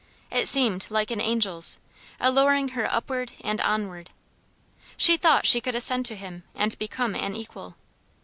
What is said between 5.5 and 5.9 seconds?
could